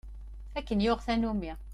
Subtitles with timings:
[0.57, 1.53] Akken yuɣ tanumi.